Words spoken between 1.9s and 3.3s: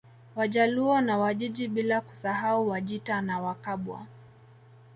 kusahau Wajita